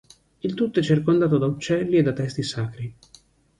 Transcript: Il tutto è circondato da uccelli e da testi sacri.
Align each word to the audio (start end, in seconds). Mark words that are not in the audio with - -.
Il 0.39 0.55
tutto 0.55 0.79
è 0.79 0.81
circondato 0.81 1.37
da 1.37 1.45
uccelli 1.45 1.97
e 1.97 2.01
da 2.01 2.11
testi 2.11 2.41
sacri. 2.41 2.95